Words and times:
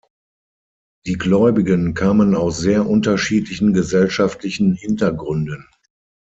Die 1.05 1.13
Gläubigen 1.13 1.93
kamen 1.93 2.33
aus 2.33 2.57
sehr 2.57 2.87
unterschiedlichen 2.89 3.71
gesellschaftlichen 3.71 4.73
Hintergründen. 4.73 5.67